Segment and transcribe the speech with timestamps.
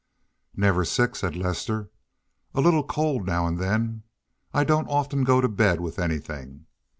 [0.55, 1.91] "Never sick," said Lester.
[2.55, 4.01] "A little cold now and then.
[4.51, 6.65] I don't often go to bed with anything.